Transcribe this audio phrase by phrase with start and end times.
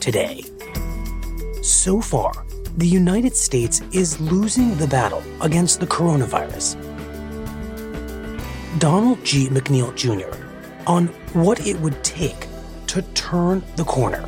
[0.00, 0.42] Today,
[1.60, 2.32] so far,
[2.78, 6.78] the United States is losing the battle against the coronavirus.
[8.78, 9.48] Donald G.
[9.48, 10.34] McNeil Jr.
[10.86, 12.46] on what it would take
[12.86, 14.26] to turn the corner.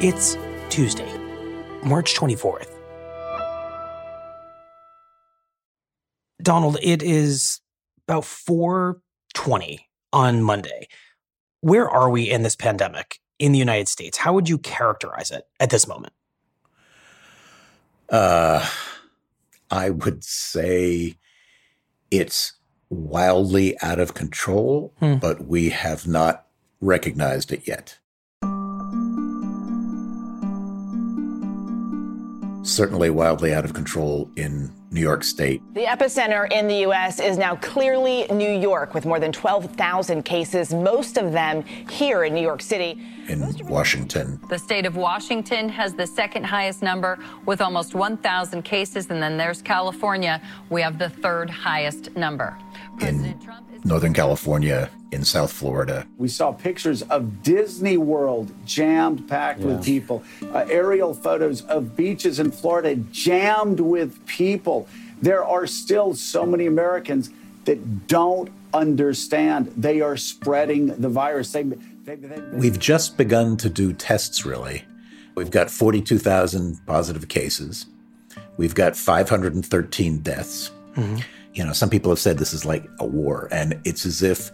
[0.00, 0.36] It's
[0.68, 1.16] Tuesday,
[1.84, 2.66] March 24th.
[6.42, 7.60] Donald, it is
[8.10, 10.88] about 420 on Monday.
[11.60, 14.18] Where are we in this pandemic in the United States?
[14.18, 16.12] How would you characterize it at this moment?
[18.08, 18.68] Uh,
[19.70, 21.18] I would say
[22.10, 22.54] it's
[22.88, 25.14] wildly out of control, Hmm.
[25.18, 26.46] but we have not
[26.80, 27.98] recognized it yet.
[32.64, 35.62] Certainly wildly out of control in New York State.
[35.74, 37.20] The epicenter in the U.S.
[37.20, 42.34] is now clearly New York, with more than 12,000 cases, most of them here in
[42.34, 43.00] New York City.
[43.28, 44.40] in Washington.
[44.48, 49.10] The state of Washington has the second highest number with almost 1,000 cases.
[49.10, 50.42] And then there's California.
[50.70, 52.58] We have the third highest number.
[52.98, 56.06] President in Northern California, in South Florida.
[56.18, 62.38] We saw pictures of Disney World jammed packed with people, uh, aerial photos of beaches
[62.38, 64.88] in Florida jammed with people.
[65.20, 67.30] There are still so many Americans
[67.64, 71.52] that don't understand they are spreading the virus.
[71.52, 74.84] They, they, they, We've just begun to do tests, really.
[75.34, 77.86] We've got 42,000 positive cases.
[78.56, 80.70] We've got 513 deaths.
[81.52, 84.50] You know, some people have said this is like a war, and it's as if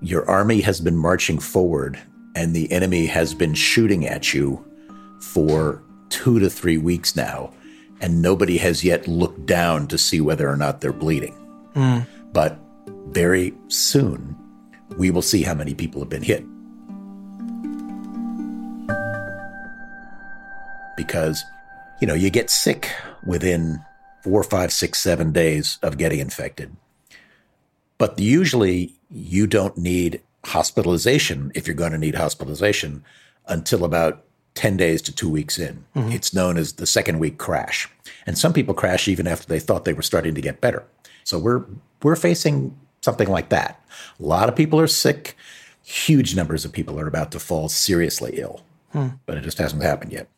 [0.00, 1.98] your army has been marching forward
[2.34, 4.64] and the enemy has been shooting at you
[5.20, 7.52] for two to three weeks now,
[8.00, 11.34] and nobody has yet looked down to see whether or not they're bleeding.
[11.74, 12.00] Hmm.
[12.32, 12.58] But
[13.08, 14.36] very soon,
[14.96, 16.44] we will see how many people have been hit.
[20.96, 21.44] Because,
[22.00, 22.90] you know, you get sick
[23.24, 23.82] within
[24.22, 26.76] four, five, six, seven days of getting infected.
[27.98, 33.04] But usually you don't need hospitalization if you're going to need hospitalization
[33.46, 34.24] until about
[34.54, 35.84] 10 days to two weeks in.
[35.96, 36.12] Mm-hmm.
[36.12, 37.88] It's known as the second week crash.
[38.26, 40.84] And some people crash even after they thought they were starting to get better.
[41.24, 41.64] So we're
[42.02, 43.80] we're facing something like that.
[44.18, 45.36] A lot of people are sick.
[45.84, 48.62] Huge numbers of people are about to fall seriously ill.
[48.92, 49.08] Hmm.
[49.26, 50.28] But it just hasn't happened yet.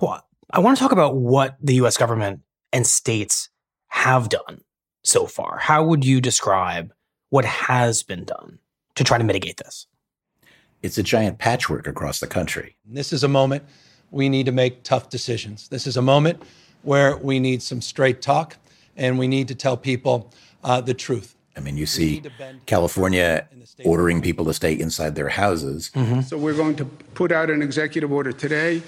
[0.00, 2.40] Well, I want to talk about what the US government
[2.72, 3.48] and states
[3.88, 4.62] have done
[5.04, 5.58] so far.
[5.58, 6.92] How would you describe
[7.30, 8.58] what has been done
[8.94, 9.86] to try to mitigate this?
[10.82, 12.76] It's a giant patchwork across the country.
[12.84, 13.64] This is a moment
[14.10, 15.68] we need to make tough decisions.
[15.68, 16.42] This is a moment
[16.82, 18.56] where we need some straight talk
[18.96, 21.34] and we need to tell people uh, the truth.
[21.56, 23.48] I mean, you see need to bend- California
[23.84, 25.90] ordering people to stay inside their houses.
[26.26, 28.82] So we're going to put out an executive order today.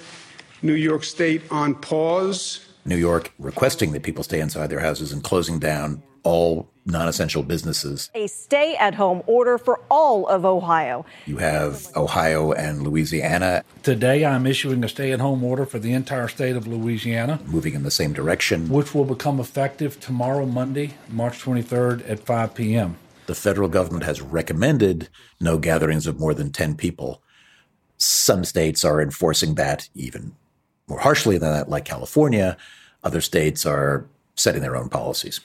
[0.63, 2.68] New York State on pause.
[2.89, 7.43] New York requesting that people stay inside their houses and closing down all non essential
[7.43, 8.11] businesses.
[8.15, 11.05] A stay at home order for all of Ohio.
[11.27, 15.93] You have Ohio and Louisiana Today, I'm issuing a stay at home order for the
[15.93, 18.69] entire state of Louisiana, moving in the same direction.
[18.69, 22.97] which will become effective tomorrow, Monday, March 23rd at 5 p.m.
[23.27, 25.09] The federal government has recommended
[25.41, 27.23] no gatherings of more than 10 people.
[27.97, 30.35] Some states are enforcing that even
[30.89, 32.57] more harshly than that, like California.
[33.05, 34.07] Other states are
[34.37, 35.41] setting their own policies.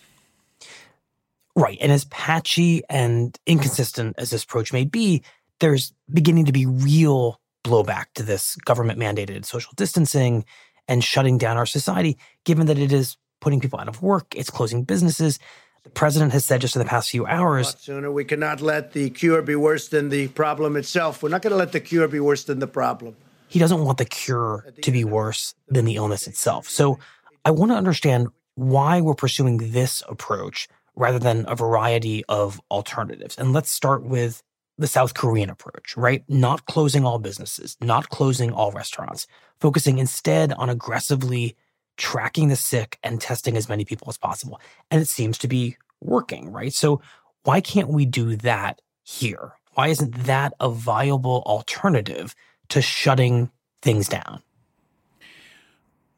[1.55, 1.77] Right.
[1.81, 5.23] And as patchy and inconsistent as this approach may be,
[5.59, 10.45] there's beginning to be real blowback to this government mandated social distancing
[10.87, 14.49] and shutting down our society, given that it is putting people out of work, it's
[14.49, 15.39] closing businesses.
[15.83, 17.75] The president has said just in the past few hours.
[17.79, 21.21] Sooner, we cannot let the cure be worse than the problem itself.
[21.21, 23.15] We're not going to let the cure be worse than the problem.
[23.53, 26.67] He doesn't want the cure to be worse than the illness itself.
[26.67, 26.97] So
[27.45, 33.37] I want to understand why we're pursuing this approach rather than a variety of alternatives.
[33.37, 34.41] And let's start with
[34.79, 36.23] the South Korean approach, right?
[36.27, 39.27] Not closing all businesses, not closing all restaurants,
[39.59, 41.55] focusing instead on aggressively
[41.95, 44.59] tracking the sick and testing as many people as possible.
[44.89, 46.73] And it seems to be working, right?
[46.73, 47.01] So
[47.43, 49.53] why can't we do that here?
[49.73, 52.33] Why isn't that a viable alternative
[52.73, 53.51] to shutting
[53.83, 54.41] things down?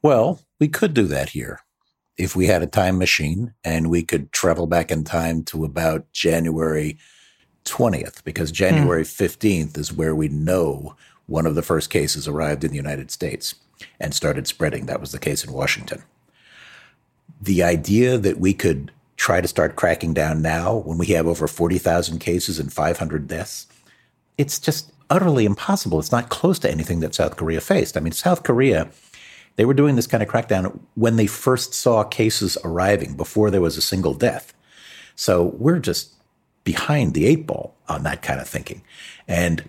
[0.02, 1.60] Well, we could do that here
[2.18, 6.10] if we had a time machine and we could travel back in time to about
[6.14, 6.98] January
[7.66, 9.38] 20th, because January mm.
[9.68, 13.56] 15th is where we know one of the first cases arrived in the United States
[14.00, 14.86] and started spreading.
[14.86, 16.04] That was the case in Washington.
[17.42, 21.48] The idea that we could try to start cracking down now when we have over
[21.48, 23.68] 40,000 cases and 500 deaths,
[24.38, 26.00] it's just utterly impossible.
[26.00, 27.98] It's not close to anything that South Korea faced.
[27.98, 28.90] I mean, South Korea,
[29.56, 33.62] they were doing this kind of crackdown when they first saw cases arriving before there
[33.62, 34.54] was a single death.
[35.16, 36.14] So we're just
[36.64, 38.82] behind the eight ball on that kind of thinking.
[39.28, 39.64] And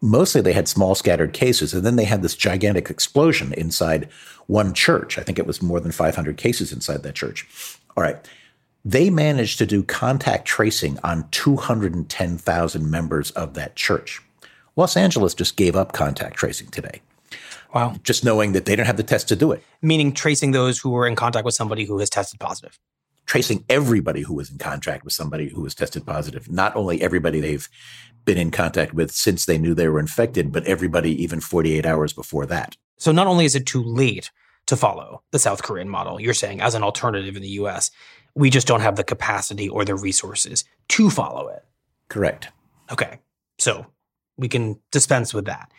[0.00, 4.08] mostly they had small scattered cases and then they had this gigantic explosion inside
[4.46, 7.46] one church i think it was more than 500 cases inside that church
[7.96, 8.28] all right
[8.84, 14.22] they managed to do contact tracing on 210,000 members of that church
[14.78, 17.02] los angeles just gave up contact tracing today
[17.74, 20.78] wow just knowing that they don't have the test to do it meaning tracing those
[20.78, 22.78] who were in contact with somebody who has tested positive
[23.26, 27.40] tracing everybody who was in contact with somebody who was tested positive not only everybody
[27.40, 27.68] they've
[28.28, 32.12] been in contact with since they knew they were infected, but everybody even 48 hours
[32.12, 32.76] before that.
[32.98, 34.30] So not only is it too late
[34.66, 37.90] to follow the South Korean model, you're saying as an alternative in the US,
[38.34, 41.64] we just don't have the capacity or the resources to follow it.
[42.10, 42.50] Correct.
[42.92, 43.18] Okay.
[43.56, 43.86] So
[44.38, 45.70] we can dispense with that.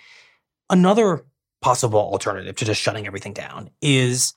[0.69, 1.25] Another
[1.61, 4.33] possible alternative to just shutting everything down is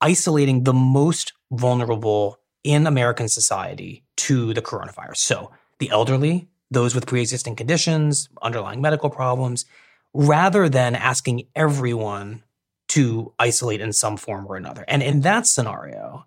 [0.00, 5.16] isolating the most vulnerable in American society to the coronavirus.
[5.16, 9.64] So the elderly, those with pre existing conditions, underlying medical problems,
[10.12, 12.42] rather than asking everyone
[12.88, 14.84] to isolate in some form or another.
[14.88, 16.26] And in that scenario,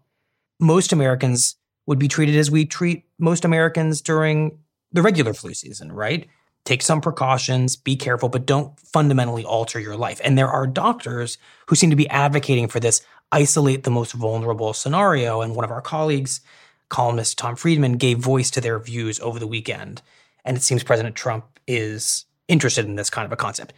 [0.59, 1.55] most Americans
[1.85, 4.59] would be treated as we treat most Americans during
[4.91, 6.27] the regular flu season, right?
[6.67, 10.19] Take some precautions, be careful, but don't fundamentally alter your life.
[10.21, 11.37] And there are doctors
[11.67, 15.41] who seem to be advocating for this isolate the most vulnerable scenario.
[15.41, 16.41] And one of our colleagues,
[16.89, 20.01] columnist Tom Friedman, gave voice to their views over the weekend
[20.47, 23.73] and it seems President Trump is interested in this kind of a concept.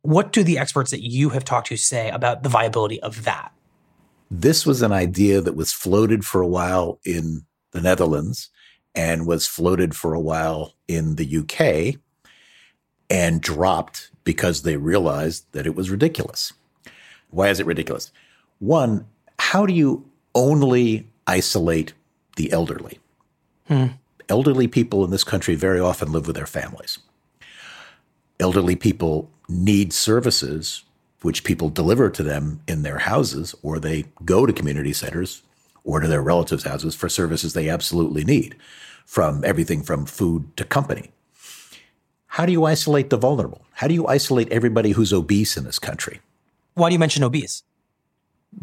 [0.00, 3.52] What do the experts that you have talked to say about the viability of that?
[4.30, 8.48] This was an idea that was floated for a while in the Netherlands
[8.94, 12.00] and was floated for a while in the UK
[13.10, 16.52] and dropped because they realized that it was ridiculous.
[17.30, 18.12] Why is it ridiculous?
[18.60, 19.06] One,
[19.38, 21.92] how do you only isolate
[22.36, 22.98] the elderly?
[23.66, 23.86] Hmm
[24.30, 26.98] elderly people in this country very often live with their families.
[28.38, 30.84] Elderly people need services
[31.22, 35.42] which people deliver to them in their houses, or they go to community centers
[35.84, 38.56] or to their relatives' houses for services they absolutely need,
[39.04, 41.10] from everything from food to company.
[42.34, 43.66] How do you isolate the vulnerable?
[43.72, 46.20] How do you isolate everybody who's obese in this country?
[46.74, 47.64] Why do you mention obese?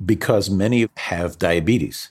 [0.06, 2.10] Because many have diabetes,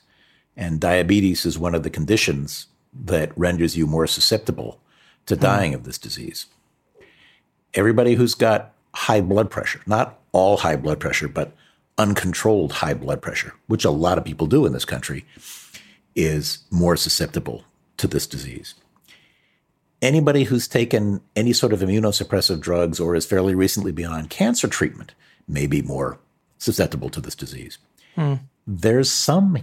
[0.55, 4.79] and diabetes is one of the conditions that renders you more susceptible
[5.25, 5.41] to hmm.
[5.41, 6.45] dying of this disease.
[7.73, 11.53] Everybody who's got high blood pressure, not all high blood pressure, but
[11.97, 15.25] uncontrolled high blood pressure, which a lot of people do in this country,
[16.15, 17.63] is more susceptible
[17.97, 18.75] to this disease.
[20.01, 24.67] Anybody who's taken any sort of immunosuppressive drugs or has fairly recently been on cancer
[24.67, 25.13] treatment
[25.47, 26.19] may be more
[26.59, 27.77] susceptible to this disease.
[28.15, 28.35] Hmm.
[28.65, 29.57] There's some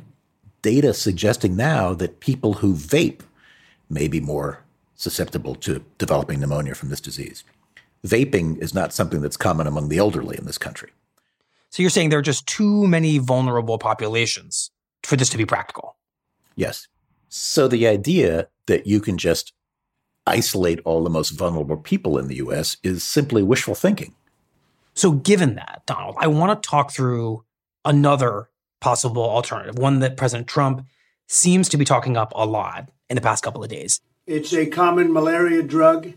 [0.62, 3.21] data suggesting now that people who vape
[3.88, 4.61] may be more
[4.97, 7.45] susceptible to developing pneumonia from this disease.
[8.05, 10.91] Vaping is not something that's common among the elderly in this country.
[11.71, 14.71] So you're saying there are just too many vulnerable populations
[15.03, 15.97] for this to be practical?
[16.55, 16.88] Yes.
[17.29, 19.53] So the idea that you can just
[20.26, 24.14] isolate all the most vulnerable people in the US is simply wishful thinking.
[24.95, 27.45] So, given that, Donald, I want to talk through
[27.85, 28.49] another
[28.81, 30.87] possible alternative, one that President Trump
[31.26, 34.00] seems to be talking up a lot in the past couple of days.
[34.26, 36.12] It's a common malaria drug.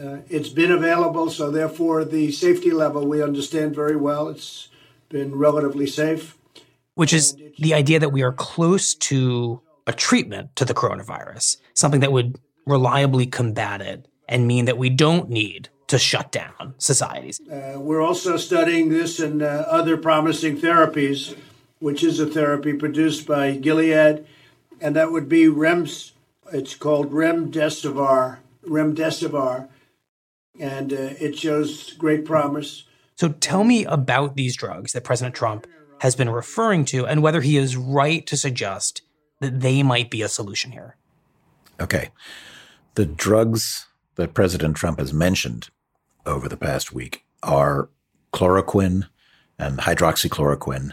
[0.00, 4.28] Uh, it's been available, so therefore the safety level we understand very well.
[4.28, 4.68] It's
[5.08, 6.36] been relatively safe.
[6.94, 12.00] Which is the idea that we are close to a treatment to the coronavirus, something
[12.00, 17.40] that would reliably combat it and mean that we don't need to shut down societies.
[17.50, 21.36] Uh, we're also studying this and uh, other promising therapies,
[21.80, 24.24] which is a therapy produced by Gilead,
[24.80, 26.12] and that would be REMS.
[26.52, 28.38] It's called remdesivir.
[28.66, 29.68] Remdesivir,
[30.58, 32.84] and uh, it shows great promise.
[33.16, 35.66] So tell me about these drugs that President Trump
[36.00, 39.02] has been referring to and whether he is right to suggest
[39.40, 40.96] that they might be a solution here.
[41.80, 42.10] Okay.
[42.94, 45.70] The drugs that President Trump has mentioned
[46.26, 47.88] over the past week are
[48.32, 49.08] chloroquine
[49.58, 50.92] and hydroxychloroquine,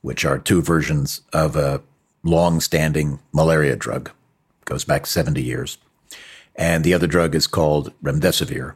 [0.00, 1.82] which are two versions of a
[2.24, 4.10] long standing malaria drug,
[4.64, 5.78] goes back 70 years.
[6.56, 8.74] And the other drug is called remdesivir,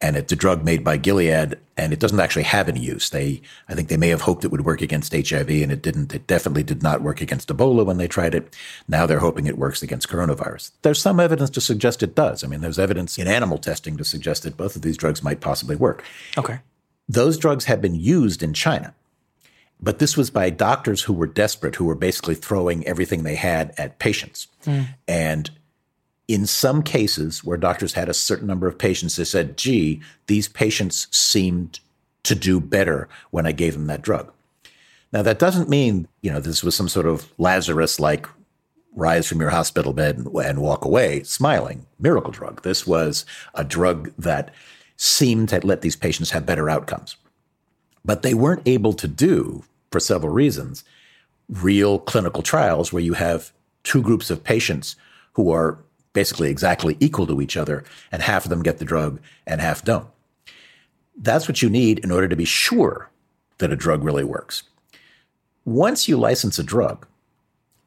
[0.00, 3.08] and it's a drug made by Gilead, and it doesn't actually have any use.
[3.10, 6.14] They, I think, they may have hoped it would work against HIV, and it didn't.
[6.14, 8.54] It definitely did not work against Ebola when they tried it.
[8.88, 10.72] Now they're hoping it works against coronavirus.
[10.82, 12.44] There's some evidence to suggest it does.
[12.44, 15.40] I mean, there's evidence in animal testing to suggest that both of these drugs might
[15.40, 16.04] possibly work.
[16.36, 16.58] Okay.
[17.08, 18.92] Those drugs have been used in China,
[19.80, 23.72] but this was by doctors who were desperate, who were basically throwing everything they had
[23.78, 24.88] at patients, Mm.
[25.06, 25.50] and
[26.28, 30.48] in some cases where doctors had a certain number of patients, they said, gee, these
[30.48, 31.80] patients seemed
[32.24, 34.32] to do better when I gave them that drug.
[35.12, 38.26] Now, that doesn't mean, you know, this was some sort of Lazarus like
[38.94, 42.62] rise from your hospital bed and, and walk away smiling miracle drug.
[42.62, 44.52] This was a drug that
[44.96, 47.16] seemed to let these patients have better outcomes.
[48.04, 50.82] But they weren't able to do, for several reasons,
[51.48, 53.52] real clinical trials where you have
[53.84, 54.96] two groups of patients
[55.34, 55.78] who are
[56.16, 59.84] basically exactly equal to each other, and half of them get the drug and half
[59.84, 60.08] don't.
[61.14, 63.10] That's what you need in order to be sure
[63.58, 64.62] that a drug really works.
[65.66, 67.06] Once you license a drug,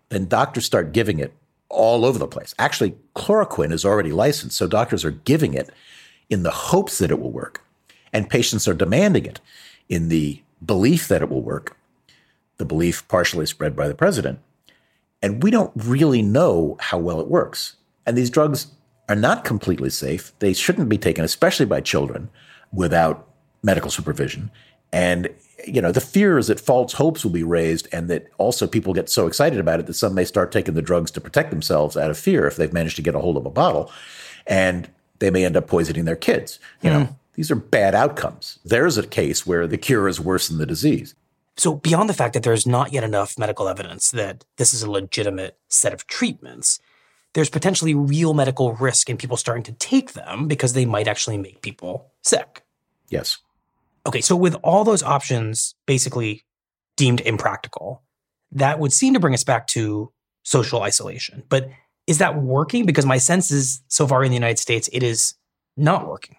[0.09, 1.33] then doctors start giving it
[1.69, 2.53] all over the place.
[2.59, 5.71] Actually, chloroquine is already licensed, so doctors are giving it
[6.29, 7.65] in the hopes that it will work,
[8.13, 9.39] and patients are demanding it
[9.87, 11.75] in the belief that it will work,
[12.57, 14.37] the belief partially spread by the president.
[15.19, 17.75] And we don't really know how well it works.
[18.09, 18.65] And these drugs
[19.07, 20.33] are not completely safe.
[20.39, 22.27] They shouldn't be taken, especially by children,
[22.73, 23.29] without
[23.61, 24.49] medical supervision.
[24.91, 25.29] And
[25.67, 28.95] you know, the fear is that false hopes will be raised, and that also people
[28.95, 31.95] get so excited about it that some may start taking the drugs to protect themselves
[31.95, 33.91] out of fear if they've managed to get a hold of a bottle,
[34.47, 34.89] and
[35.19, 36.57] they may end up poisoning their kids.
[36.81, 37.13] You know, hmm.
[37.33, 38.57] these are bad outcomes.
[38.65, 41.13] There's a case where the cure is worse than the disease.
[41.57, 44.89] So, beyond the fact that there's not yet enough medical evidence that this is a
[44.89, 46.79] legitimate set of treatments,
[47.33, 51.37] there's potentially real medical risk in people starting to take them because they might actually
[51.37, 52.63] make people sick.
[53.09, 53.37] Yes.
[54.05, 56.43] Okay, so with all those options basically
[56.97, 58.03] deemed impractical,
[58.51, 60.11] that would seem to bring us back to
[60.43, 61.43] social isolation.
[61.49, 61.69] But
[62.07, 62.85] is that working?
[62.85, 65.35] Because my sense is so far in the United States, it is
[65.77, 66.37] not working.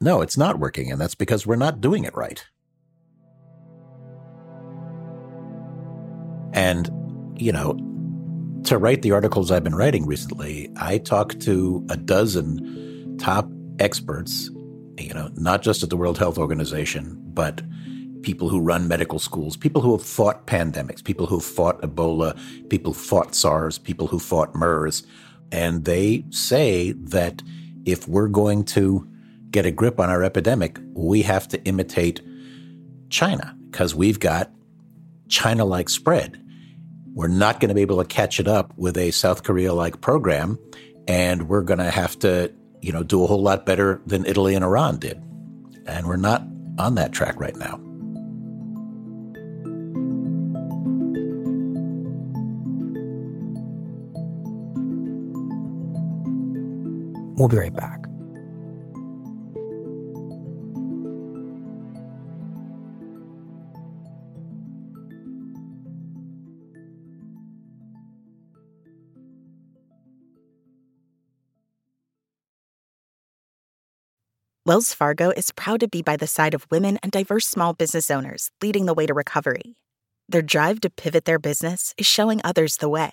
[0.00, 2.44] No, it's not working, and that's because we're not doing it right.
[6.52, 6.90] And,
[7.36, 7.76] you know,
[8.64, 14.50] to write the articles I've been writing recently, I talked to a dozen top experts,
[14.98, 17.62] you know, not just at the World Health Organization, but
[18.22, 22.38] people who run medical schools, people who have fought pandemics, people who fought Ebola,
[22.68, 25.02] people who fought SARS, people who fought MERS.
[25.50, 27.42] And they say that
[27.84, 29.08] if we're going to
[29.50, 32.20] get a grip on our epidemic, we have to imitate
[33.10, 34.50] China because we've got
[35.28, 36.38] China like spread.
[37.14, 40.00] We're not going to be able to catch it up with a South Korea like
[40.00, 40.58] program,
[41.06, 44.54] and we're going to have to, you know, do a whole lot better than Italy
[44.54, 45.22] and Iran did.
[45.86, 46.42] And we're not
[46.78, 47.78] on that track right now.
[57.36, 58.11] We'll be right back.
[74.64, 78.08] Wells Fargo is proud to be by the side of women and diverse small business
[78.12, 79.74] owners leading the way to recovery.
[80.28, 83.12] Their drive to pivot their business is showing others the way.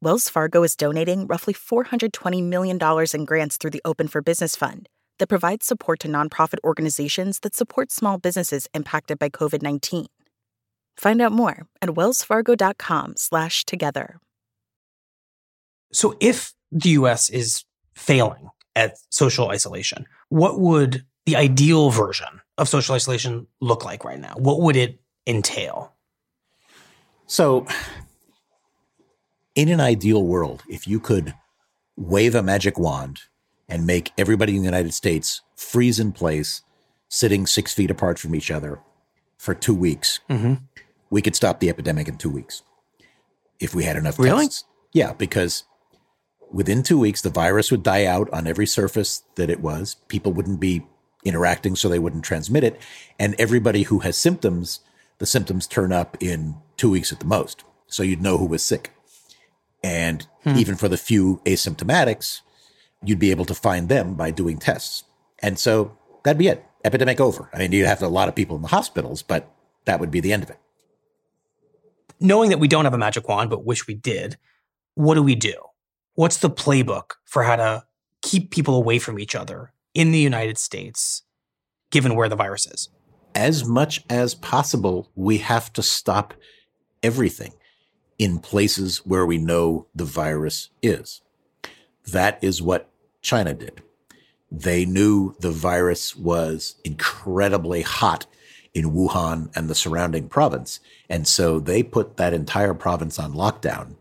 [0.00, 2.80] Wells Fargo is donating roughly $420 million
[3.14, 4.88] in grants through the Open for Business Fund
[5.20, 10.06] that provides support to nonprofit organizations that support small businesses impacted by COVID-19.
[10.96, 14.18] Find out more at wellsfargo.com slash together.
[15.92, 22.66] So if the US is failing at social isolation, what would the ideal version of
[22.66, 24.32] social isolation look like right now?
[24.38, 25.92] What would it entail?
[27.26, 27.66] So,
[29.54, 31.34] in an ideal world, if you could
[31.96, 33.20] wave a magic wand
[33.68, 36.62] and make everybody in the United States freeze in place,
[37.10, 38.80] sitting six feet apart from each other
[39.36, 40.54] for two weeks, mm-hmm.
[41.10, 42.62] we could stop the epidemic in two weeks
[43.60, 44.46] if we had enough really?
[44.46, 44.64] tests.
[44.94, 45.64] Yeah, because
[46.52, 49.96] within two weeks, the virus would die out on every surface that it was.
[50.08, 50.86] People wouldn't be
[51.24, 52.80] interacting, so they wouldn't transmit it.
[53.18, 54.80] And everybody who has symptoms,
[55.18, 57.64] the symptoms turn up in two weeks at the most.
[57.86, 58.90] So you'd know who was sick.
[59.82, 60.56] And Hmm.
[60.56, 62.40] even for the few asymptomatics,
[63.04, 65.04] you'd be able to find them by doing tests.
[65.40, 66.64] And so that'd be it.
[66.84, 67.48] Epidemic over.
[67.52, 69.48] I mean, you'd have a lot of people in the hospitals, but
[69.84, 70.58] that would be the end of it.
[72.20, 74.36] Knowing that we don't have a magic wand, but wish we did,
[74.94, 75.54] what do we do?
[76.14, 77.84] What's the playbook for how to
[78.20, 81.22] keep people away from each other in the United States,
[81.90, 82.90] given where the virus is?
[83.34, 86.34] As much as possible, we have to stop
[87.02, 87.54] everything
[88.18, 91.22] in places where we know the virus is.
[92.06, 92.90] That is what
[93.22, 93.82] China did.
[94.50, 98.26] They knew the virus was incredibly hot
[98.74, 100.78] in Wuhan and the surrounding province.
[101.08, 103.96] And so they put that entire province on lockdown.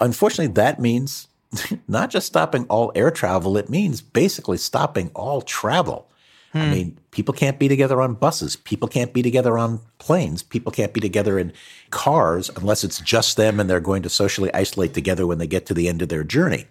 [0.00, 1.28] Unfortunately, that means
[1.88, 6.08] not just stopping all air travel, it means basically stopping all travel.
[6.54, 8.56] I mean, people can't be together on buses.
[8.56, 10.42] People can't be together on planes.
[10.42, 11.52] People can't be together in
[11.90, 15.66] cars unless it's just them and they're going to socially isolate together when they get
[15.66, 16.66] to the end of their journey,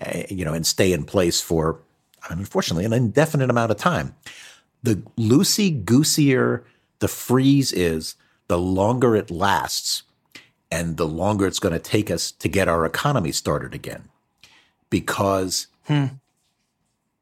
[0.00, 1.80] uh, you know, and stay in place for,
[2.30, 4.14] unfortunately, an indefinite amount of time.
[4.82, 6.64] The loosey goosier
[7.00, 8.14] the freeze is,
[8.48, 10.02] the longer it lasts
[10.70, 14.08] and the longer it's going to take us to get our economy started again.
[14.88, 16.06] Because hmm.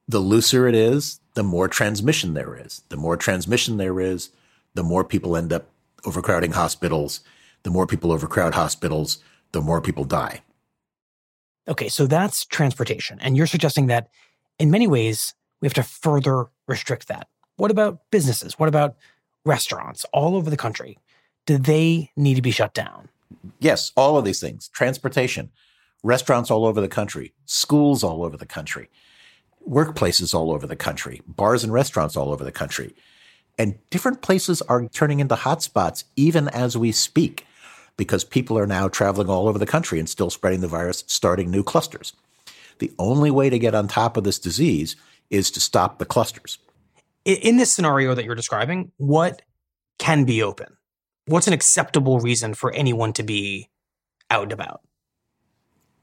[0.07, 2.83] the looser it is, the more transmission there is.
[2.89, 4.31] The more transmission there is,
[4.75, 5.69] the more people end up
[6.05, 7.21] overcrowding hospitals.
[7.63, 9.19] The more people overcrowd hospitals,
[9.53, 10.43] the more people die.
[11.67, 13.19] Okay, so that's transportation.
[13.21, 14.09] And you're suggesting that
[14.59, 17.29] in many ways, we have to further restrict that.
[17.57, 18.59] What about businesses?
[18.59, 18.97] What about
[19.45, 20.99] restaurants all over the country?
[21.47, 23.09] Do they need to be shut down?
[23.59, 25.51] Yes, all of these things transportation,
[26.03, 28.89] restaurants all over the country, schools all over the country,
[29.69, 32.95] workplaces all over the country, bars and restaurants all over the country.
[33.59, 37.45] And different places are turning into hotspots even as we speak
[37.97, 41.51] because people are now traveling all over the country and still spreading the virus, starting
[41.51, 42.13] new clusters.
[42.79, 44.95] The only way to get on top of this disease
[45.31, 46.59] is to stop the clusters.
[47.25, 49.43] In this scenario that you're describing, what
[49.99, 50.78] can be open?
[51.29, 53.69] What's an acceptable reason for anyone to be
[54.31, 54.81] out and about?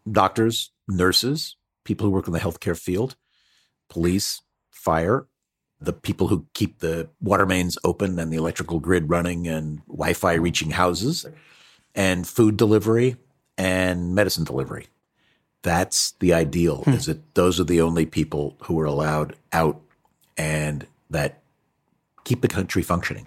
[0.09, 3.15] Doctors, nurses, people who work in the healthcare field,
[3.89, 5.25] police, fire,
[5.81, 10.13] the people who keep the water mains open and the electrical grid running and Wi
[10.13, 11.25] Fi reaching houses,
[11.95, 13.17] and food delivery
[13.57, 14.87] and medicine delivery.
[15.63, 16.91] That's the ideal, hmm.
[16.91, 19.81] is that those are the only people who are allowed out
[20.37, 21.41] and that
[22.25, 23.25] keep the country functioning.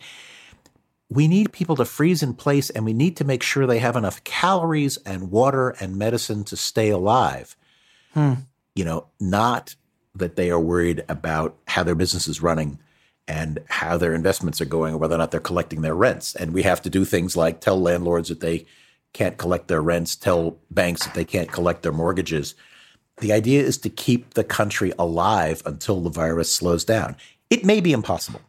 [1.11, 3.97] We need people to freeze in place and we need to make sure they have
[3.97, 7.57] enough calories and water and medicine to stay alive.
[8.13, 8.35] Hmm.
[8.75, 9.75] You know, not
[10.15, 12.79] that they are worried about how their business is running
[13.27, 16.35] and how their investments are going or whether or not they're collecting their rents.
[16.35, 18.67] And we have to do things like tell landlords that they
[19.13, 22.55] can't collect their rents, tell banks that they can't collect their mortgages.
[23.19, 27.17] The idea is to keep the country alive until the virus slows down.
[27.51, 28.41] It may be impossible,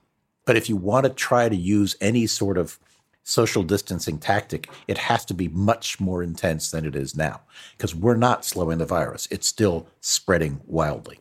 [0.49, 2.79] but if you want to try to use any sort of
[3.21, 7.41] social distancing tactic, it has to be much more intense than it is now
[7.77, 9.27] because we're not slowing the virus.
[9.29, 11.19] It's still spreading wildly.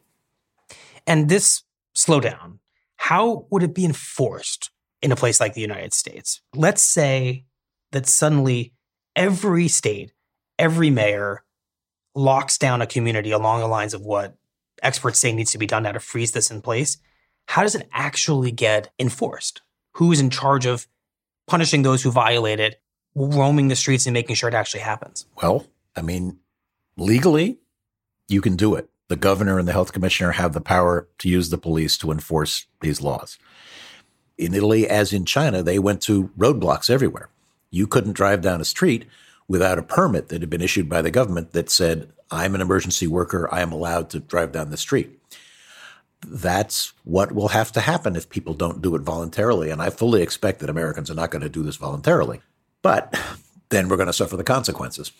[1.06, 1.62] And this
[1.94, 2.60] slowdown,
[2.96, 4.70] how would it be enforced
[5.02, 6.40] in a place like the United States?
[6.54, 7.44] Let's say
[7.92, 8.72] that suddenly
[9.14, 10.14] every state,
[10.58, 11.44] every mayor
[12.14, 14.38] locks down a community along the lines of what
[14.82, 16.96] experts say needs to be done now to freeze this in place.
[17.48, 19.62] How does it actually get enforced?
[19.92, 20.86] Who's in charge of
[21.46, 22.78] punishing those who violate it,
[23.14, 25.24] roaming the streets and making sure it actually happens?
[25.42, 26.40] Well, I mean,
[26.98, 27.58] legally,
[28.28, 28.90] you can do it.
[29.08, 32.66] The governor and the health commissioner have the power to use the police to enforce
[32.82, 33.38] these laws.
[34.36, 37.30] In Italy, as in China, they went to roadblocks everywhere.
[37.70, 39.06] You couldn't drive down a street
[39.48, 43.06] without a permit that had been issued by the government that said, I'm an emergency
[43.06, 43.48] worker.
[43.50, 45.17] I am allowed to drive down the street.
[46.26, 49.70] That's what will have to happen if people don't do it voluntarily.
[49.70, 52.40] And I fully expect that Americans are not going to do this voluntarily.
[52.82, 53.18] But
[53.68, 55.12] then we're going to suffer the consequences.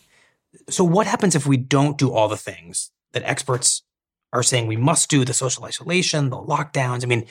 [0.69, 3.83] So, what happens if we don't do all the things that experts
[4.31, 7.03] are saying we must do the social isolation, the lockdowns.
[7.03, 7.25] I mean,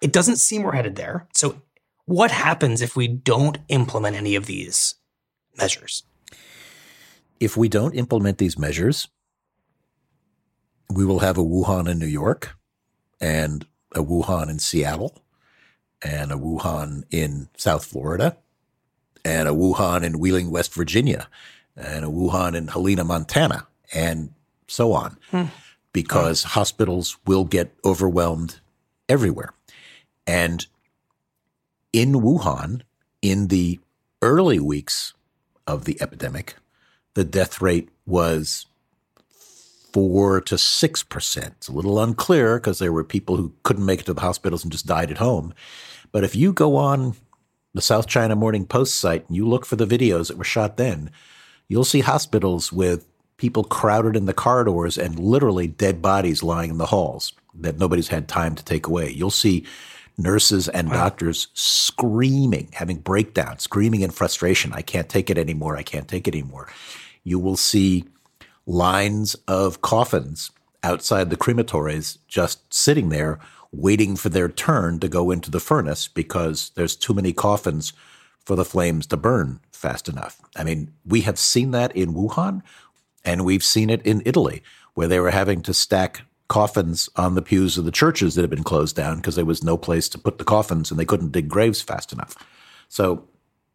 [0.00, 1.26] it doesn't seem we're headed there.
[1.34, 1.62] So,
[2.04, 4.96] what happens if we don't implement any of these
[5.56, 6.02] measures?
[7.40, 9.08] If we don't implement these measures,
[10.90, 12.56] we will have a Wuhan in New York
[13.22, 15.22] and a Wuhan in Seattle
[16.02, 18.36] and a Wuhan in South Florida
[19.24, 21.28] and a Wuhan in Wheeling, West Virginia
[21.76, 24.34] and a Wuhan in Helena, Montana and
[24.66, 25.44] so on hmm.
[25.92, 26.48] because oh.
[26.48, 28.60] hospitals will get overwhelmed
[29.08, 29.54] everywhere.
[30.26, 30.66] And
[31.92, 32.82] in Wuhan,
[33.20, 33.78] in the
[34.20, 35.14] early weeks
[35.66, 36.56] of the epidemic,
[37.14, 38.66] the death rate was
[39.92, 41.54] four to six percent.
[41.58, 44.62] It's a little unclear because there were people who couldn't make it to the hospitals
[44.62, 45.54] and just died at home.
[46.10, 47.14] But if you go on
[47.74, 50.76] the South China Morning Post site and you look for the videos that were shot
[50.76, 51.10] then,
[51.68, 53.06] you'll see hospitals with
[53.38, 58.08] people crowded in the corridors and literally dead bodies lying in the halls that nobody's
[58.08, 59.10] had time to take away.
[59.10, 59.64] You'll see
[60.18, 60.96] nurses and wow.
[60.96, 64.72] doctors screaming, having breakdowns, screaming in frustration.
[64.72, 65.76] I can't take it anymore.
[65.76, 66.68] I can't take it anymore.
[67.24, 68.04] You will see
[68.66, 70.50] lines of coffins
[70.82, 73.38] outside the crematories just sitting there
[73.72, 77.92] waiting for their turn to go into the furnace because there's too many coffins
[78.44, 80.40] for the flames to burn fast enough.
[80.56, 82.62] I mean, we have seen that in Wuhan
[83.24, 84.62] and we've seen it in Italy
[84.94, 88.50] where they were having to stack coffins on the pews of the churches that had
[88.50, 91.32] been closed down because there was no place to put the coffins and they couldn't
[91.32, 92.36] dig graves fast enough.
[92.88, 93.26] So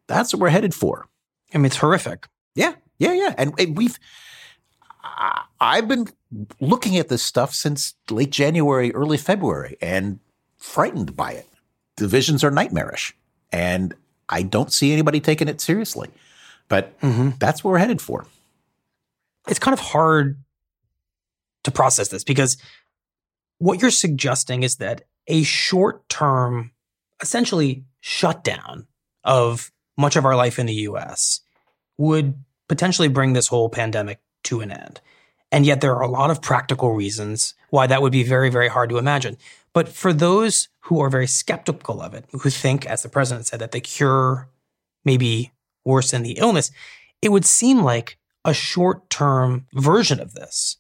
[0.05, 1.07] that's what we're headed for.
[1.53, 2.27] I mean, it's horrific.
[2.53, 3.33] Yeah, yeah, yeah.
[3.37, 3.97] And, and we've,
[5.59, 6.07] I've been
[6.59, 10.19] looking at this stuff since late January, early February, and
[10.57, 11.47] frightened by it.
[11.97, 13.15] The visions are nightmarish,
[13.51, 13.95] and
[14.29, 16.09] I don't see anybody taking it seriously.
[16.69, 17.31] But mm-hmm.
[17.39, 18.25] that's what we're headed for.
[19.47, 20.37] It's kind of hard
[21.63, 22.57] to process this because
[23.57, 26.71] what you're suggesting is that a short term,
[27.21, 28.87] essentially shutdown
[29.23, 31.41] of much of our life in the US
[31.97, 32.35] would
[32.67, 35.01] potentially bring this whole pandemic to an end.
[35.51, 38.67] And yet there are a lot of practical reasons why that would be very, very
[38.67, 39.37] hard to imagine.
[39.73, 43.59] But for those who are very skeptical of it, who think, as the president said,
[43.59, 44.49] that the cure
[45.05, 45.51] may be
[45.85, 46.71] worse than the illness,
[47.21, 50.77] it would seem like a short term version of this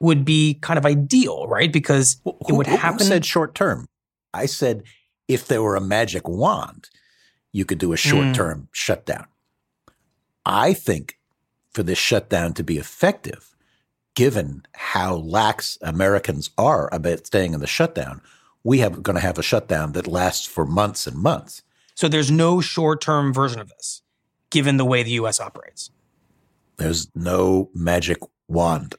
[0.00, 1.72] would be kind of ideal, right?
[1.72, 2.98] Because who, it would happen.
[2.98, 3.86] Who said short term?
[4.34, 4.82] I said
[5.28, 6.90] if there were a magic wand,
[7.52, 8.68] you could do a short term mm.
[8.72, 9.26] shutdown.
[10.44, 11.15] I think
[11.76, 13.54] for this shutdown to be effective,
[14.14, 18.22] given how lax Americans are about staying in the shutdown,
[18.64, 21.62] we have going to have a shutdown that lasts for months and months.
[21.94, 24.00] So there's no short-term version of this,
[24.48, 25.38] given the way the U.S.
[25.38, 25.90] operates.
[26.78, 28.94] There's no magic wand.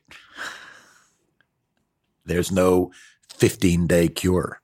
[2.26, 2.92] There's no
[3.30, 4.62] 15 day cure.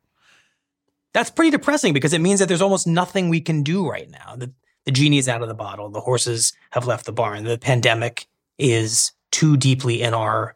[1.13, 4.35] That's pretty depressing because it means that there's almost nothing we can do right now.
[4.35, 4.53] The,
[4.85, 5.89] the genie is out of the bottle.
[5.89, 7.43] The horses have left the barn.
[7.43, 10.55] The pandemic is too deeply in our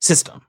[0.00, 0.42] system.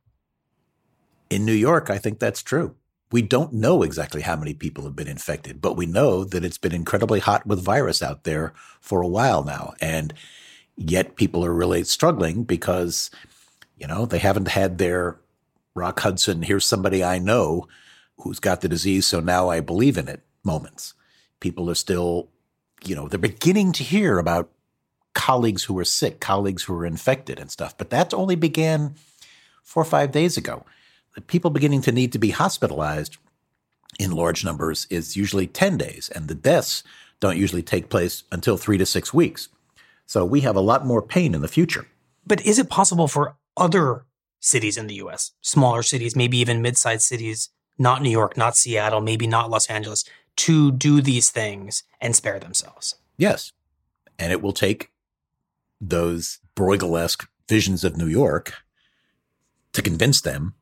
[1.30, 2.76] In New York, I think that's true.
[3.12, 6.58] We don't know exactly how many people have been infected, but we know that it's
[6.58, 9.74] been incredibly hot with virus out there for a while now.
[9.82, 10.13] And
[10.78, 13.12] yet people are really struggling because,
[13.78, 15.20] you know, they haven't had their
[15.74, 17.67] Rock Hudson, here's somebody I know
[18.17, 20.94] who's got the disease, so now I believe in it moments.
[21.39, 22.30] People are still
[22.84, 24.50] you know, they're beginning to hear about
[25.13, 27.78] colleagues who are sick, colleagues who are infected and stuff.
[27.78, 28.96] But that only began
[29.63, 30.65] four or five days ago.
[31.15, 33.17] The people beginning to need to be hospitalized
[34.00, 36.84] in large numbers is usually 10 days, and the deaths
[37.20, 39.50] don't usually take place until three to six weeks.
[40.06, 41.88] So we have a lot more pain in the future.
[42.26, 44.06] But is it possible for other
[44.39, 48.58] cities in the US, smaller cities, maybe even mid sized cities, not New York, not
[48.58, 50.04] Seattle, maybe not Los Angeles,
[50.38, 52.96] to do these things and spare themselves.
[53.17, 53.52] Yes.
[54.17, 54.91] And it will take
[55.80, 58.54] those Bruegel-esque visions of New York
[59.74, 60.56] to convince them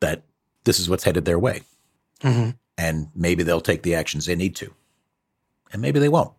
[0.00, 0.22] that
[0.64, 1.62] this is what's headed their way.
[2.20, 2.50] Mm-hmm.
[2.78, 4.74] And maybe they'll take the actions they need to.
[5.72, 6.32] And maybe they won't.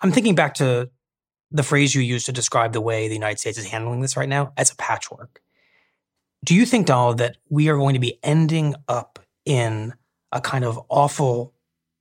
[0.00, 0.90] I'm thinking back to
[1.50, 4.28] the phrase you used to describe the way the United States is handling this right
[4.28, 5.42] now as a patchwork.
[6.44, 9.94] Do you think, Donald, that we are going to be ending up in
[10.32, 11.54] a kind of awful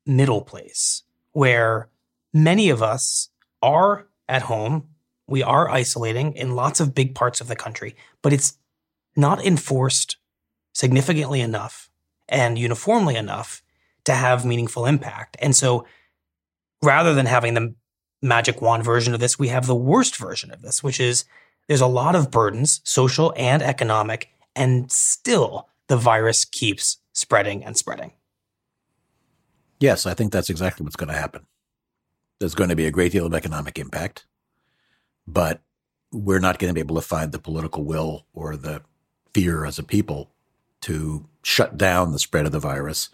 [0.06, 1.90] middle place where
[2.34, 3.30] many of us
[3.62, 4.90] are at home.
[5.28, 8.58] We are isolating in lots of big parts of the country, but it's
[9.16, 10.18] not enforced
[10.74, 11.90] significantly enough
[12.28, 13.62] and uniformly enough
[14.06, 15.38] to have meaningful impact.
[15.40, 15.86] And so
[16.82, 17.76] rather than having the
[18.22, 21.26] magic wand version of this, we have the worst version of this, which is
[21.68, 27.78] There's a lot of burdens, social and economic, and still the virus keeps spreading and
[27.78, 28.12] spreading.
[29.80, 31.46] Yes, I think that's exactly what's going to happen.
[32.40, 34.26] There's going to be a great deal of economic impact,
[35.28, 35.62] but
[36.12, 38.82] we're not going to be able to find the political will or the
[39.34, 40.32] fear as a people
[40.82, 43.10] to shut down the spread of the virus.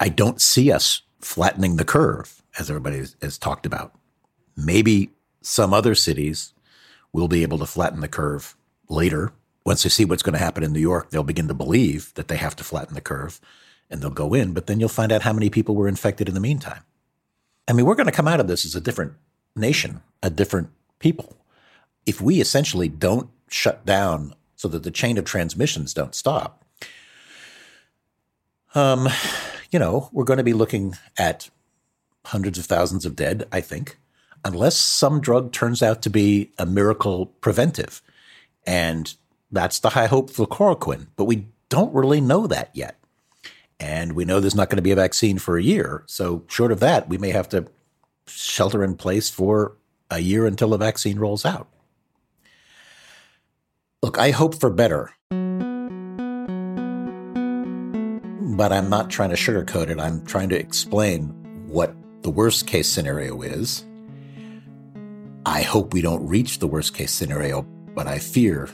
[0.00, 3.92] I don't see us flattening the curve, as everybody has talked about.
[4.56, 5.10] Maybe
[5.42, 6.52] some other cities
[7.12, 8.56] will be able to flatten the curve
[8.88, 9.32] later.
[9.64, 12.28] Once they see what's going to happen in New York, they'll begin to believe that
[12.28, 13.40] they have to flatten the curve
[13.90, 16.34] and they'll go in, but then you'll find out how many people were infected in
[16.34, 16.82] the meantime.
[17.68, 19.14] I mean, we're going to come out of this as a different
[19.54, 21.36] nation, a different people.
[22.04, 26.64] If we essentially don't shut down so that the chain of transmissions don't stop,
[28.74, 29.08] um,
[29.70, 31.48] you know, we're going to be looking at
[32.26, 33.98] hundreds of thousands of dead, I think,
[34.44, 38.02] unless some drug turns out to be a miracle preventive.
[38.66, 39.14] And
[39.50, 41.06] that's the high hope for chloroquine.
[41.16, 42.96] But we don't really know that yet.
[43.78, 46.02] And we know there's not going to be a vaccine for a year.
[46.06, 47.66] So, short of that, we may have to
[48.26, 49.76] shelter in place for
[50.10, 51.68] a year until a vaccine rolls out.
[54.02, 55.12] Look, I hope for better.
[58.56, 60.00] But I'm not trying to sugarcoat it.
[60.00, 61.28] I'm trying to explain
[61.66, 63.84] what the worst case scenario is.
[65.44, 67.62] I hope we don't reach the worst case scenario,
[67.94, 68.68] but I fear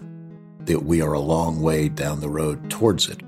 [0.60, 3.20] that we are a long way down the road towards it.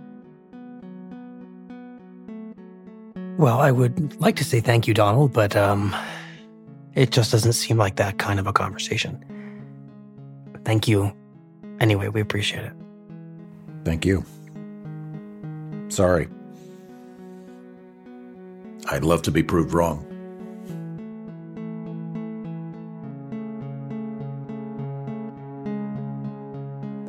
[3.37, 5.95] Well, I would like to say thank you, Donald, but um,
[6.95, 9.23] it just doesn't seem like that kind of a conversation.
[10.65, 11.13] Thank you.
[11.81, 12.73] Anyway, we appreciate it.
[13.85, 14.25] Thank you.
[15.89, 16.29] Sorry.
[18.89, 20.07] I'd love to be proved wrong.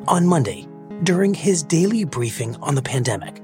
[0.07, 0.67] On Monday,
[1.03, 3.41] during his daily briefing on the pandemic,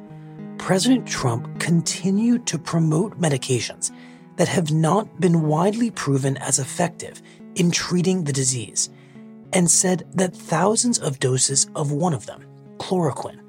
[0.61, 3.91] President Trump continued to promote medications
[4.37, 7.19] that have not been widely proven as effective
[7.55, 8.91] in treating the disease
[9.53, 12.45] and said that thousands of doses of one of them,
[12.77, 13.41] chloroquine,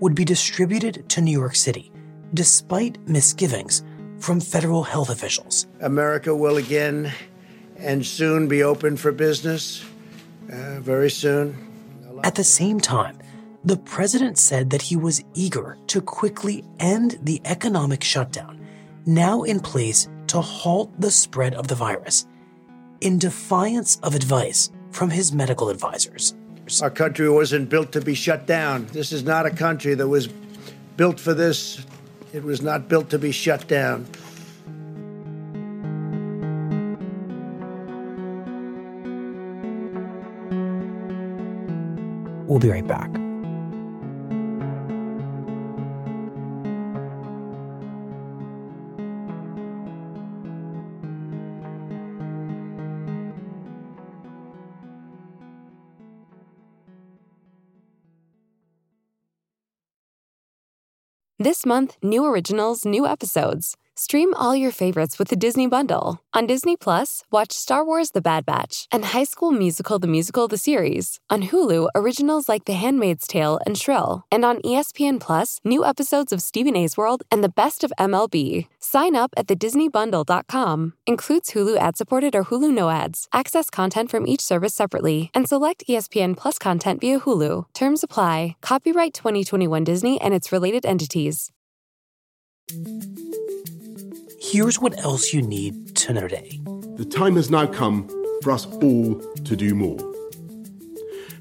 [0.00, 1.90] would be distributed to New York City,
[2.34, 3.82] despite misgivings
[4.18, 5.66] from federal health officials.
[5.80, 7.10] America will again
[7.78, 9.82] and soon be open for business,
[10.52, 11.56] uh, very soon.
[12.24, 13.18] At the same time,
[13.64, 18.58] the president said that he was eager to quickly end the economic shutdown
[19.08, 22.26] now in place to halt the spread of the virus,
[23.00, 26.34] in defiance of advice from his medical advisors.
[26.82, 28.86] Our country wasn't built to be shut down.
[28.92, 30.28] This is not a country that was
[30.96, 31.84] built for this.
[32.34, 34.06] It was not built to be shut down.
[42.46, 43.17] We'll be right back.
[61.40, 63.76] This month, new originals, new episodes.
[63.98, 66.20] Stream all your favorites with the Disney Bundle.
[66.32, 70.46] On Disney Plus, watch Star Wars The Bad Batch and High School Musical The Musical
[70.46, 71.18] The Series.
[71.30, 74.22] On Hulu, originals like The Handmaid's Tale and Shrill.
[74.30, 78.68] And on ESPN Plus, new episodes of Stephen A's World and the best of MLB.
[78.78, 80.92] Sign up at thedisneybundle.com.
[81.04, 83.26] Includes Hulu ad-supported or Hulu no ads.
[83.32, 87.64] Access content from each service separately and select ESPN Plus content via Hulu.
[87.74, 88.54] Terms apply.
[88.60, 91.50] Copyright 2021 Disney and its related entities.
[94.50, 96.58] Here's what else you need to know today.
[96.96, 98.08] The time has now come
[98.42, 99.98] for us all to do more.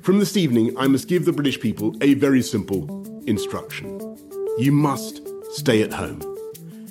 [0.01, 3.97] From this evening, I must give the British people a very simple instruction.
[4.57, 5.21] You must
[5.53, 6.21] stay at home.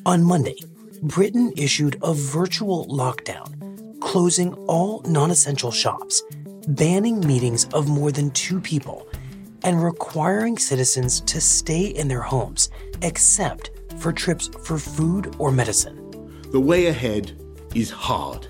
[0.06, 0.56] On Monday,
[1.02, 6.22] Britain issued a virtual lockdown, closing all non essential shops,
[6.66, 9.06] banning meetings of more than two people,
[9.64, 12.70] and requiring citizens to stay in their homes
[13.02, 16.05] except for trips for food or medicine.
[16.52, 17.38] The way ahead
[17.74, 18.46] is hard,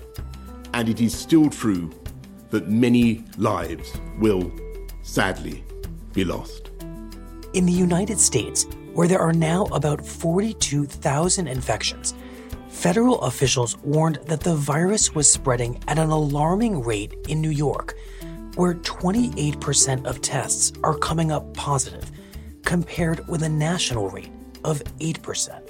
[0.73, 1.89] and it is still true
[2.51, 4.51] that many lives will,
[5.01, 5.63] sadly,
[6.13, 6.69] be lost.
[7.53, 12.13] In the United States, where there are now about 42,000 infections,
[12.69, 17.95] federal officials warned that the virus was spreading at an alarming rate in New York,
[18.55, 22.11] where 28% of tests are coming up positive,
[22.63, 24.31] compared with a national rate
[24.63, 25.66] of 8%.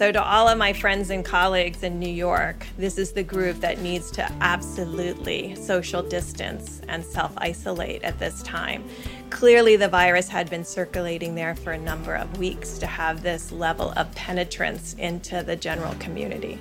[0.00, 3.60] So, to all of my friends and colleagues in New York, this is the group
[3.60, 8.82] that needs to absolutely social distance and self isolate at this time.
[9.28, 13.52] Clearly, the virus had been circulating there for a number of weeks to have this
[13.52, 16.58] level of penetrance into the general community.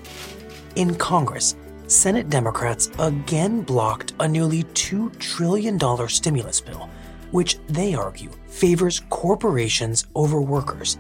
[0.75, 1.56] In Congress,
[1.88, 6.89] Senate Democrats again blocked a nearly $2 trillion stimulus bill,
[7.32, 10.97] which they argue favors corporations over workers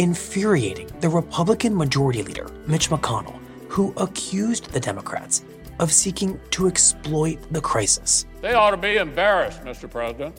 [0.00, 5.44] infuriating the Republican Majority Leader, Mitch McConnell, who accused the Democrats
[5.78, 8.24] of seeking to exploit the crisis.
[8.40, 9.90] They ought to be embarrassed, Mr.
[9.90, 10.34] President.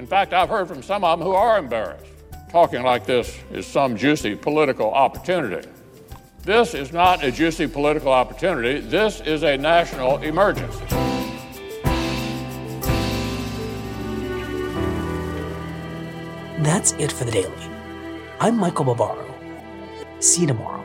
[0.00, 2.04] In fact, I've heard from some of them who are embarrassed.
[2.50, 5.68] Talking like this is some juicy political opportunity.
[6.42, 8.80] This is not a juicy political opportunity.
[8.80, 10.84] This is a national emergency.
[16.58, 17.75] That's it for the Daily.
[18.38, 19.24] I'm Michael Barbaro.
[20.20, 20.84] See you tomorrow.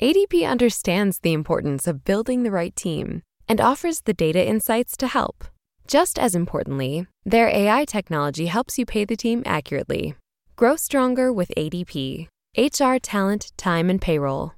[0.00, 5.08] ADP understands the importance of building the right team and offers the data insights to
[5.08, 5.44] help.
[5.88, 10.14] Just as importantly, their AI technology helps you pay the team accurately.
[10.56, 12.28] Grow stronger with ADP.
[12.56, 14.54] HR, talent, time, and payroll.